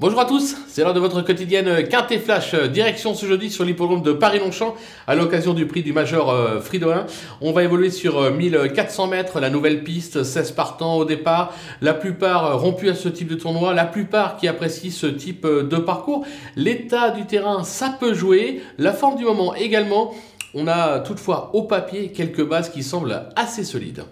Bonjour 0.00 0.20
à 0.20 0.24
tous, 0.24 0.56
c'est 0.66 0.82
l'heure 0.82 0.94
de 0.94 0.98
votre 0.98 1.20
quotidienne 1.20 1.86
Quintet 1.86 2.20
Flash, 2.20 2.54
direction 2.54 3.12
ce 3.12 3.26
jeudi 3.26 3.50
sur 3.50 3.66
l'hippodrome 3.66 4.00
de 4.00 4.14
Paris-Longchamp 4.14 4.74
à 5.06 5.14
l'occasion 5.14 5.52
du 5.52 5.66
prix 5.66 5.82
du 5.82 5.92
Major 5.92 6.30
euh, 6.30 6.58
Fridolin. 6.58 7.04
On 7.42 7.52
va 7.52 7.64
évoluer 7.64 7.90
sur 7.90 8.32
1400 8.32 9.04
euh, 9.04 9.10
mètres, 9.10 9.40
la 9.40 9.50
nouvelle 9.50 9.84
piste, 9.84 10.22
16 10.22 10.52
partants 10.52 10.96
au 10.96 11.04
départ, 11.04 11.52
la 11.82 11.92
plupart 11.92 12.58
rompus 12.58 12.92
à 12.92 12.94
ce 12.94 13.10
type 13.10 13.28
de 13.28 13.34
tournoi, 13.34 13.74
la 13.74 13.84
plupart 13.84 14.38
qui 14.38 14.48
apprécient 14.48 14.90
ce 14.90 15.06
type 15.06 15.44
euh, 15.44 15.64
de 15.64 15.76
parcours. 15.76 16.24
L'état 16.56 17.10
du 17.10 17.26
terrain, 17.26 17.62
ça 17.62 17.94
peut 18.00 18.14
jouer, 18.14 18.62
la 18.78 18.94
forme 18.94 19.18
du 19.18 19.24
moment 19.26 19.54
également. 19.54 20.14
On 20.54 20.66
a 20.66 21.00
toutefois 21.00 21.50
au 21.52 21.64
papier 21.64 22.10
quelques 22.10 22.48
bases 22.48 22.70
qui 22.70 22.82
semblent 22.82 23.28
assez 23.36 23.64
solides. 23.64 24.04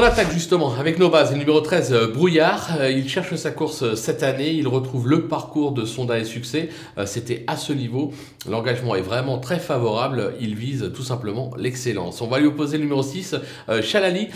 On 0.00 0.02
attaque 0.02 0.32
justement 0.32 0.72
avec 0.80 0.98
nos 0.98 1.10
bases. 1.10 1.30
Le 1.30 1.36
numéro 1.36 1.60
13, 1.60 1.92
euh, 1.92 2.06
Brouillard. 2.06 2.70
Euh, 2.80 2.90
il 2.90 3.06
cherche 3.06 3.34
sa 3.34 3.50
course 3.50 3.82
euh, 3.82 3.96
cette 3.96 4.22
année. 4.22 4.48
Il 4.48 4.66
retrouve 4.66 5.06
le 5.06 5.28
parcours 5.28 5.72
de 5.72 5.84
son 5.84 6.06
dernier 6.06 6.24
succès. 6.24 6.70
C'était 7.04 7.44
à 7.46 7.58
ce 7.58 7.74
niveau. 7.74 8.10
L'engagement 8.48 8.94
est 8.94 9.02
vraiment 9.02 9.36
très 9.36 9.58
favorable. 9.58 10.32
Il 10.40 10.54
vise 10.54 10.90
tout 10.94 11.02
simplement 11.02 11.50
l'excellence. 11.58 12.22
On 12.22 12.28
va 12.28 12.40
lui 12.40 12.46
opposer 12.46 12.78
le 12.78 12.84
numéro 12.84 13.02
6, 13.02 13.36
Chalali. 13.82 14.28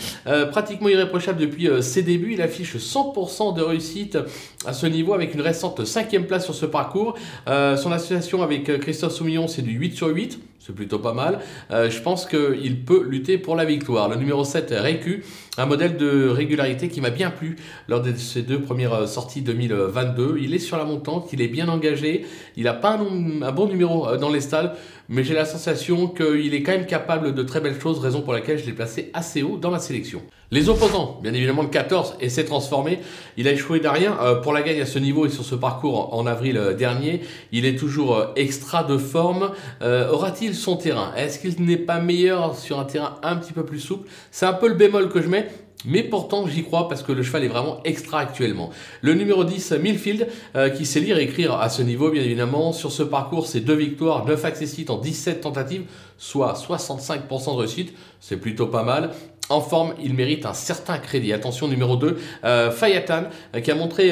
Pratiquement 0.51 0.89
irréprochable 0.89 1.39
depuis 1.39 1.67
ses 1.81 2.03
débuts. 2.03 2.33
Il 2.33 2.41
affiche 2.43 2.75
100% 2.75 3.55
de 3.55 3.61
réussite 3.63 4.19
à 4.67 4.73
ce 4.73 4.85
niveau 4.85 5.13
avec 5.13 5.33
une 5.33 5.41
récente 5.41 5.83
cinquième 5.85 6.27
place 6.27 6.45
sur 6.45 6.55
ce 6.55 6.67
parcours. 6.67 7.15
Son 7.47 7.91
association 7.91 8.43
avec 8.43 8.79
Christophe 8.79 9.13
Soumillon, 9.13 9.47
c'est 9.47 9.63
du 9.63 9.71
8 9.71 9.95
sur 9.95 10.07
8 10.07 10.39
c'est 10.59 10.73
plutôt 10.73 10.97
pas 10.97 11.13
mal. 11.13 11.41
Je 11.69 11.99
pense 11.99 12.25
qu'il 12.25 12.83
peut 12.85 13.03
lutter 13.07 13.37
pour 13.37 13.55
la 13.55 13.65
victoire. 13.65 14.09
Le 14.09 14.15
numéro 14.15 14.43
7, 14.43 14.73
Récu, 14.75 15.23
un 15.57 15.65
modèle 15.65 15.97
de 15.97 16.27
régularité 16.27 16.89
qui 16.89 17.01
m'a 17.01 17.09
bien 17.09 17.31
plu 17.31 17.55
lors 17.87 18.01
de 18.01 18.13
ses 18.13 18.41
deux 18.41 18.59
premières 18.59 19.07
sorties 19.07 19.41
2022. 19.41 20.37
Il 20.39 20.53
est 20.53 20.59
sur 20.59 20.77
la 20.77 20.85
montante, 20.85 21.29
il 21.33 21.41
est 21.41 21.47
bien 21.47 21.67
engagé, 21.69 22.25
il 22.57 22.63
n'a 22.63 22.73
pas 22.73 22.97
un, 22.97 23.51
bon 23.51 23.67
numéro 23.67 24.07
euh, 24.07 24.17
dans 24.17 24.29
les 24.29 24.41
stalles, 24.41 24.73
mais 25.09 25.23
j'ai 25.23 25.33
la 25.33 25.45
sensation 25.45 26.07
qu'il 26.07 26.53
est 26.53 26.63
quand 26.63 26.71
même 26.71 26.85
capable 26.85 27.33
de 27.33 27.43
très 27.43 27.61
belles 27.61 27.79
choses, 27.79 27.99
raison 27.99 28.21
pour 28.21 28.33
laquelle 28.33 28.57
je 28.57 28.65
l'ai 28.65 28.73
placé 28.73 29.11
assez 29.13 29.43
haut 29.43 29.57
dans 29.57 29.71
la 29.71 29.79
sélection. 29.79 30.21
Les 30.51 30.69
opposants, 30.69 31.19
bien 31.23 31.33
évidemment 31.33 31.63
le 31.63 31.69
14 31.69 32.17
et 32.19 32.29
s'est 32.29 32.45
transformé. 32.45 32.99
Il 33.37 33.47
a 33.47 33.51
échoué 33.51 33.79
d'arrière 33.79 34.21
euh, 34.21 34.35
pour 34.35 34.53
la 34.53 34.61
gagne 34.61 34.81
à 34.81 34.85
ce 34.85 34.99
niveau 34.99 35.25
et 35.25 35.29
sur 35.29 35.43
ce 35.43 35.55
parcours 35.55 36.13
en, 36.13 36.25
avril 36.25 36.75
dernier. 36.77 37.21
Il 37.51 37.65
est 37.65 37.75
toujours 37.75 38.27
extra 38.35 38.83
de 38.83 38.97
forme. 38.97 39.51
Aura-t-il 39.81 40.55
son 40.55 40.77
terrain? 40.77 41.13
Est-ce 41.15 41.39
qu'il 41.39 41.63
n'est 41.65 41.77
pas 41.77 41.99
meilleur 41.99 42.55
sur 42.55 42.79
un 42.79 42.85
terrain 42.85 43.17
un 43.23 43.35
petit 43.35 43.53
peu 43.53 43.65
plus 43.65 43.79
souple? 43.79 44.07
C'est 44.31 44.45
un 44.45 44.53
peu 44.53 44.67
le 44.67 44.75
bémol 44.75 45.09
que 45.09 45.21
je 45.21 45.27
mets. 45.27 45.47
Mais 45.85 46.03
pourtant, 46.03 46.47
j'y 46.47 46.63
crois 46.63 46.87
parce 46.87 47.03
que 47.03 47.11
le 47.11 47.21
cheval 47.21 47.43
est 47.43 47.47
vraiment 47.47 47.79
extra 47.83 48.19
actuellement. 48.19 48.71
Le 49.01 49.13
numéro 49.13 49.43
10, 49.43 49.73
Milfield, 49.73 50.27
euh, 50.55 50.69
qui 50.69 50.85
sait 50.85 50.99
lire 50.99 51.17
et 51.17 51.23
écrire 51.23 51.53
à 51.53 51.69
ce 51.69 51.81
niveau, 51.81 52.09
bien 52.09 52.23
évidemment. 52.23 52.73
Sur 52.73 52.91
ce 52.91 53.03
parcours, 53.03 53.45
c'est 53.47 53.59
deux 53.59 53.75
victoires, 53.75 54.25
9 54.25 54.45
accessites 54.45 54.89
en 54.89 54.97
17 54.97 55.41
tentatives, 55.41 55.83
soit 56.17 56.53
65% 56.53 57.53
de 57.53 57.59
réussite. 57.59 57.93
C'est 58.19 58.37
plutôt 58.37 58.67
pas 58.67 58.83
mal. 58.83 59.11
En 59.49 59.61
forme, 59.61 59.93
il 60.03 60.15
mérite 60.15 60.47
un 60.47 60.53
certain 60.53 60.97
crédit. 60.97 61.31
Attention, 61.31 61.67
numéro 61.67 61.97
2, 61.97 62.17
euh, 62.43 62.71
Fayatan, 62.71 63.25
euh, 63.55 63.59
qui 63.59 63.69
a 63.69 63.75
montré 63.75 64.11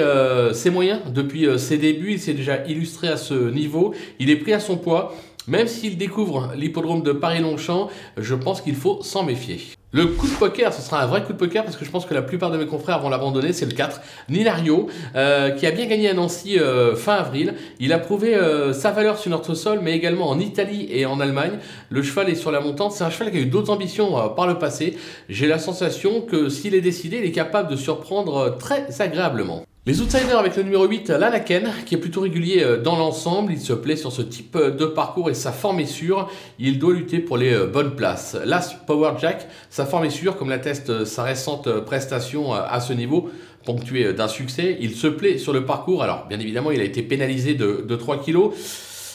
ses 0.53 0.69
moyens 0.69 0.99
depuis 1.11 1.47
ses 1.57 1.77
débuts. 1.77 2.13
Il 2.13 2.19
s'est 2.19 2.35
déjà 2.35 2.63
illustré 2.67 3.07
à 3.07 3.17
ce 3.17 3.49
niveau. 3.49 3.95
Il 4.19 4.29
est 4.29 4.35
pris 4.35 4.53
à 4.53 4.59
son 4.59 4.77
poids. 4.77 5.13
Même 5.47 5.67
s'il 5.67 5.97
découvre 5.97 6.51
l'hippodrome 6.55 7.01
de 7.03 7.11
Paris-Longchamp, 7.11 7.89
je 8.15 8.35
pense 8.35 8.61
qu'il 8.61 8.75
faut 8.75 9.01
s'en 9.01 9.23
méfier. 9.23 9.59
Le 9.95 10.07
coup 10.07 10.25
de 10.25 10.33
poker, 10.33 10.73
ce 10.73 10.81
sera 10.81 11.03
un 11.03 11.05
vrai 11.05 11.23
coup 11.23 11.33
de 11.33 11.37
poker 11.37 11.63
parce 11.63 11.77
que 11.77 11.85
je 11.85 11.91
pense 11.91 12.07
que 12.07 12.15
la 12.15 12.23
plupart 12.23 12.49
de 12.49 12.57
mes 12.57 12.65
confrères 12.65 12.99
vont 12.99 13.09
l'abandonner. 13.09 13.53
C'est 13.53 13.67
le 13.67 13.73
4, 13.73 14.01
Ninario, 14.27 14.87
euh, 15.15 15.51
qui 15.51 15.67
a 15.67 15.71
bien 15.71 15.85
gagné 15.85 16.09
à 16.09 16.15
Nancy 16.15 16.57
euh, 16.57 16.95
fin 16.95 17.13
avril. 17.13 17.53
Il 17.79 17.93
a 17.93 17.99
prouvé 17.99 18.33
euh, 18.33 18.73
sa 18.73 18.89
valeur 18.89 19.19
sur 19.19 19.29
notre 19.29 19.53
sol, 19.53 19.81
mais 19.83 19.95
également 19.95 20.27
en 20.29 20.39
Italie 20.39 20.87
et 20.89 21.05
en 21.05 21.19
Allemagne. 21.19 21.59
Le 21.91 22.01
cheval 22.01 22.27
est 22.29 22.35
sur 22.35 22.49
la 22.49 22.59
montante. 22.59 22.93
C'est 22.93 23.03
un 23.03 23.11
cheval 23.11 23.31
qui 23.31 23.37
a 23.37 23.41
eu 23.41 23.45
d'autres 23.45 23.71
ambitions 23.71 24.29
par 24.29 24.47
le 24.47 24.57
passé. 24.57 24.97
J'ai 25.29 25.45
la 25.45 25.59
sensation 25.59 26.21
que 26.21 26.49
s'il 26.49 26.73
est 26.73 26.81
décidé, 26.81 27.19
il 27.19 27.25
est 27.25 27.31
capable 27.31 27.69
de 27.69 27.75
surprendre 27.75 28.57
très 28.57 28.99
agréablement. 28.99 29.63
Les 29.85 29.99
outsiders 29.99 30.39
avec 30.39 30.55
le 30.55 30.63
numéro 30.63 30.87
8, 30.87 31.09
Lanaken, 31.09 31.69
qui 31.85 31.95
est 31.95 31.97
plutôt 31.97 32.21
régulier 32.21 32.63
euh, 32.63 32.81
dans 32.81 32.95
l'ensemble, 32.95 33.51
il 33.51 33.59
se 33.59 33.73
plaît 33.73 33.97
sur 33.97 34.13
ce 34.13 34.21
type 34.21 34.55
euh, 34.55 34.71
de 34.71 34.85
parcours 34.85 35.29
et 35.29 35.33
sa 35.33 35.51
forme 35.51 35.81
est 35.81 35.85
sûre, 35.85 36.29
il 36.57 36.79
doit 36.79 36.93
lutter 36.93 37.19
pour 37.19 37.35
les 37.35 37.53
euh, 37.53 37.67
bonnes 37.67 37.93
places. 37.93 38.37
Last 38.45 38.77
Power 38.87 39.15
Jack, 39.19 39.45
sa 39.69 39.85
forme 39.85 40.05
est 40.05 40.09
sûre, 40.09 40.37
comme 40.37 40.47
l'atteste 40.47 41.03
sa 41.03 41.23
récente 41.23 41.81
prestation 41.81 42.53
à 42.53 42.79
ce 42.79 42.93
niveau, 42.93 43.29
ponctuée 43.65 44.13
d'un 44.13 44.29
succès, 44.29 44.77
il 44.79 44.95
se 44.95 45.07
plaît 45.07 45.37
sur 45.37 45.51
le 45.51 45.65
parcours, 45.65 46.01
alors 46.01 46.27
bien 46.29 46.39
évidemment 46.39 46.71
il 46.71 46.79
a 46.79 46.85
été 46.85 47.01
pénalisé 47.01 47.53
de, 47.53 47.83
de 47.85 47.95
3 47.97 48.21
kilos, 48.21 48.53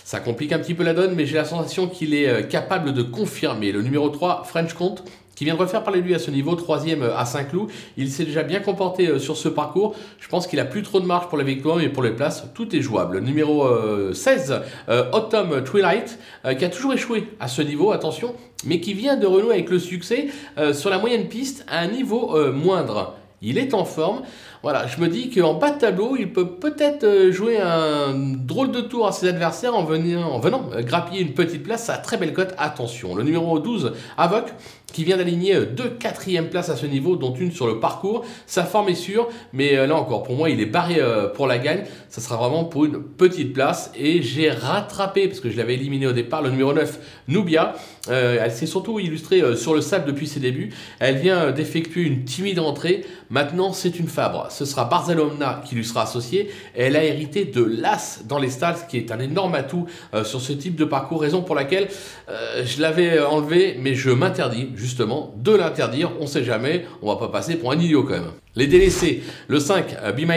ça 0.05 0.21
complique 0.21 0.53
un 0.53 0.59
petit 0.59 0.75
peu 0.75 0.85
la 0.85 0.93
donne, 0.93 1.15
mais 1.15 1.25
j'ai 1.25 1.37
la 1.37 1.47
sensation 1.47 1.89
qu'il 1.89 2.13
est 2.13 2.47
capable 2.49 2.93
de 2.93 3.03
confirmer. 3.03 3.73
Le 3.73 3.81
numéro 3.83 4.09
3, 4.09 4.45
French 4.45 4.75
Comte, 4.75 5.03
qui 5.39 5.45
vient 5.45 5.55
de 5.55 5.61
refaire 5.61 5.85
parler 5.85 6.01
de 6.01 6.07
lui 6.07 6.17
à 6.17 6.19
ce 6.19 6.33
niveau, 6.33 6.57
troisième 6.57 7.05
euh, 7.05 7.17
à 7.17 7.25
Saint-Cloud. 7.25 7.71
Il 7.97 8.11
s'est 8.11 8.25
déjà 8.25 8.43
bien 8.43 8.59
comporté 8.59 9.07
euh, 9.07 9.19
sur 9.21 9.37
ce 9.37 9.49
parcours. 9.49 9.95
Je 10.19 10.27
pense 10.27 10.49
qu'il 10.49 10.59
a 10.59 10.65
plus 10.65 10.83
trop 10.83 10.99
de 10.99 11.07
marge 11.07 11.29
pour 11.29 11.39
la 11.39 11.45
victoire, 11.45 11.77
mais 11.77 11.89
pour 11.89 12.03
les 12.03 12.11
places, 12.11 12.47
tout 12.57 12.75
est 12.75 12.81
jouable. 12.81 13.21
Numéro 13.21 13.65
16, 14.13 14.63
euh, 14.89 15.09
Autumn 15.13 15.63
Twilight, 15.63 16.19
qui 16.59 16.65
a 16.65 16.69
toujours 16.69 16.93
échoué 16.93 17.29
à 17.39 17.47
ce 17.47 17.63
niveau, 17.63 17.93
attention, 17.93 18.35
mais 18.65 18.81
qui 18.81 18.95
vient 18.95 19.17
de 19.17 19.29
renouer 19.29 19.55
avec 19.55 19.71
le 19.71 19.79
succès 19.79 20.29
sur 20.73 20.91
la 20.91 20.99
moyenne 20.99 21.29
piste 21.29 21.65
à 21.69 21.81
un 21.81 21.87
niveau 21.87 22.37
moindre. 22.53 23.15
Il 23.41 23.59
est 23.59 23.75
en 23.75 23.85
forme. 23.85 24.23
Voilà, 24.63 24.87
je 24.87 25.01
me 25.01 25.09
dis 25.09 25.31
qu'en 25.31 25.55
bas 25.55 25.71
de 25.71 25.79
tableau, 25.79 26.17
il 26.19 26.33
peut 26.33 26.57
peut-être 26.57 27.31
jouer 27.31 27.59
un 27.59 28.13
drôle 28.15 28.73
de 28.73 28.81
tour 28.81 29.07
à 29.07 29.13
ses 29.13 29.29
adversaires 29.29 29.75
en, 29.75 29.85
venant, 29.85 30.33
en 30.33 30.41
venant 30.41 30.69
grappiller 30.81 31.23
une 31.23 31.35
petite 31.35 31.63
place 31.63 31.89
à 31.91 31.97
très 31.97 32.17
belle 32.17 32.33
cote. 32.33 32.55
Attention, 32.59 33.15
le 33.15 33.23
numéro 33.23 33.59
12, 33.61 33.93
Avoc, 34.17 34.47
qui 34.93 35.05
vient 35.05 35.17
d'aligner 35.17 35.55
euh, 35.55 35.67
deux 35.67 35.91
quatrièmes 35.91 36.49
places 36.49 36.71
à 36.71 36.77
ce 36.77 36.87
niveau, 36.87 37.17
dont 37.17 37.35
une 37.35 37.53
sur 37.53 37.67
le 37.67 37.79
parcours. 37.79 38.25
Sa 38.47 38.65
forme 38.65 38.89
est 38.89 38.95
sûre, 38.95 39.29
mais 39.53 39.77
euh, 39.77 39.87
là 39.87 39.97
encore, 39.97 40.23
pour 40.23 40.35
moi, 40.35 40.51
il 40.51 40.61
est 40.61 40.67
barré 40.67 40.97
euh, 40.99 41.29
pour 41.29 41.47
la 41.47 41.59
gagne. 41.59 41.85
Ça 42.09 42.21
sera 42.21 42.37
vraiment 42.37 42.65
pour 42.65 42.85
une 42.85 43.03
petite 43.03 43.53
place. 43.53 43.93
Et 43.97 44.23
j'ai 44.23 44.51
rattrapé, 44.51 45.29
parce 45.29 45.41
que 45.41 45.51
je 45.51 45.57
l'avais 45.57 45.75
éliminé 45.75 46.07
au 46.07 46.13
départ, 46.13 46.43
le 46.43 46.51
numéro 46.51 46.73
9, 46.73 46.99
Nubia. 47.29 47.75
elle 48.09 48.51
s'est 48.51 48.67
surtout 48.67 48.99
illustrée 48.99 49.57
sur 49.57 49.75
le 49.75 49.83
sable 49.83 50.07
depuis 50.07 50.27
ses 50.27 50.41
débuts. 50.41 50.73
Elle 50.99 51.19
vient 51.19 51.51
d'effectuer 51.51 52.03
une 52.03 52.25
timide 52.25 52.59
entrée. 52.59 53.05
Maintenant, 53.31 53.73
c'est 53.73 53.99
une 53.99 54.09
Fabre. 54.09 54.48
Ce 54.51 54.65
sera 54.65 54.85
Barcelona 54.85 55.63
qui 55.65 55.75
lui 55.75 55.85
sera 55.85 56.03
associée. 56.03 56.51
Elle 56.75 56.97
a 56.97 57.05
hérité 57.05 57.45
de 57.45 57.63
l'As 57.63 58.21
dans 58.27 58.39
les 58.39 58.51
stalls, 58.51 58.77
qui 58.89 58.97
est 58.97 59.13
un 59.13 59.19
énorme 59.19 59.55
atout 59.55 59.87
sur 60.25 60.41
ce 60.41 60.53
type 60.53 60.77
de 60.77 60.85
parcours. 60.85 61.21
Raison 61.21 61.43
pour 61.43 61.55
laquelle 61.55 61.89
je 62.29 62.81
l'avais 62.81 63.21
enlevé, 63.21 63.77
mais 63.81 63.95
je 63.95 64.11
m'interdis 64.11 64.69
justement 64.75 65.35
de 65.37 65.53
l'interdire. 65.53 66.13
On 66.21 66.27
sait 66.27 66.45
jamais, 66.45 66.85
on 67.03 67.09
va 67.09 67.17
pas 67.17 67.29
passer 67.29 67.57
pour 67.57 67.73
un 67.73 67.79
idiot 67.79 68.03
quand 68.03 68.15
même. 68.15 68.33
Les 68.59 68.67
délaissés, 68.67 69.23
le 69.47 69.61
5, 69.61 69.97
euh, 70.03 70.13
Be 70.13 70.29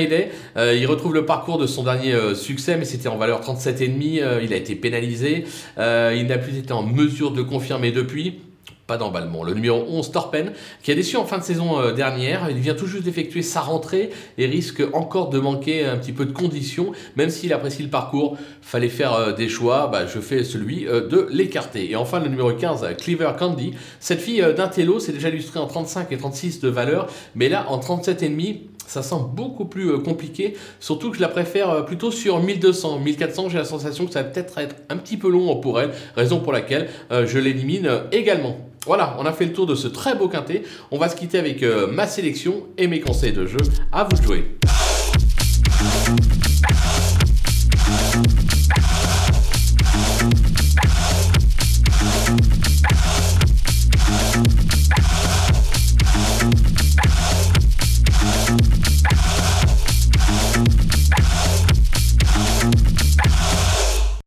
euh, 0.56 0.76
il 0.76 0.86
retrouve 0.86 1.16
le 1.16 1.26
parcours 1.26 1.58
de 1.58 1.66
son 1.66 1.84
dernier 1.84 2.14
euh, 2.14 2.36
succès, 2.36 2.78
mais 2.78 2.86
c'était 2.86 3.08
en 3.08 3.18
valeur 3.18 3.42
37,5, 3.42 4.44
il 4.44 4.54
a 4.54 4.56
été 4.56 4.76
pénalisé, 4.76 5.46
il 5.78 6.28
n'a 6.28 6.38
plus 6.38 6.58
été 6.58 6.72
en 6.72 6.84
mesure 6.84 7.32
de 7.32 7.42
confirmer 7.42 7.92
depuis 7.92 8.40
d'emballement. 8.98 9.44
Le 9.44 9.54
numéro 9.54 9.84
11, 9.88 10.12
Torpen, 10.12 10.52
qui 10.84 10.92
a 10.92 10.96
déçu 10.96 11.18
en 11.18 11.26
fin 11.26 11.38
de 11.38 11.44
saison 11.44 11.80
euh, 11.80 11.94
dernière. 11.94 12.50
Il 12.50 12.58
vient 12.58 12.76
tout 12.76 12.88
juste 12.88 13.04
d'effectuer 13.04 13.42
sa 13.42 13.62
rentrée 13.62 14.10
et 14.38 14.46
risque 14.46 14.84
encore 14.94 15.30
de 15.30 15.40
manquer 15.40 15.86
un 15.86 15.98
petit 15.98 16.12
peu 16.12 16.26
de 16.26 16.32
conditions, 16.32 16.92
même 17.16 17.30
s'il 17.30 17.54
apprécie 17.54 17.84
le 17.84 17.90
parcours. 17.90 18.38
Fallait 18.62 18.90
faire 18.90 19.14
euh, 19.14 19.32
des 19.34 19.50
choix, 19.50 19.88
bah, 19.88 20.06
je 20.06 20.20
fais 20.20 20.44
celui 20.44 20.88
euh, 20.88 21.08
de 21.08 21.28
l'écarter. 21.32 21.92
Et 21.92 21.96
enfin, 21.96 22.20
le 22.20 22.28
numéro 22.28 22.52
15, 22.52 22.86
Cleaver 22.98 23.32
Candy. 23.38 23.74
Cette 24.00 24.20
fille 24.20 24.46
d'un 24.56 24.68
télo 24.68 25.00
s'est 25.00 25.14
déjà 25.14 25.30
illustrée 25.30 25.60
en 25.60 25.68
35 25.68 26.12
et 26.12 26.18
36 26.18 26.62
de 26.62 26.70
valeur, 26.70 27.08
mais 27.36 27.50
là 27.50 27.66
en 27.70 27.80
37,5 27.80 28.60
ça 28.92 29.04
semble 29.04 29.34
beaucoup 29.34 29.66
plus 29.66 30.02
compliqué, 30.02 30.56
surtout 30.80 31.12
que 31.12 31.18
je 31.18 31.22
la 31.22 31.30
préfère 31.30 31.86
plutôt 31.86 32.12
sur 32.12 32.40
1200. 32.40 33.00
1400, 33.00 33.50
j'ai 33.50 33.58
la 33.58 33.66
sensation 33.66 34.06
que 34.06 34.12
ça 34.12 34.24
va 34.24 34.30
peut-être 34.30 34.58
être 34.58 34.76
un 34.90 34.98
petit 34.98 35.18
peu 35.18 35.30
long 35.30 35.56
pour 35.58 35.80
elle, 35.80 35.92
raison 36.16 36.40
pour 36.40 36.52
laquelle 36.54 36.90
je 37.10 37.38
l'élimine 37.40 37.90
également. 38.12 38.58
Voilà, 38.88 39.16
on 39.20 39.26
a 39.28 39.32
fait 39.32 39.46
le 39.46 39.54
tour 39.54 39.68
de 39.68 39.76
ce 39.76 39.88
très 39.88 40.16
beau 40.16 40.28
quintet. 40.28 40.64
On 40.90 40.98
va 40.98 41.08
se 41.08 41.16
quitter 41.16 41.38
avec 41.38 41.62
euh, 41.62 41.86
ma 41.86 42.08
sélection 42.08 42.64
et 42.80 42.88
mes 42.88 43.00
conseils 43.00 43.32
de 43.32 43.46
jeu. 43.46 43.60
À 43.92 44.06
vous 44.06 44.18
de 44.18 44.24
jouer. 44.24 44.58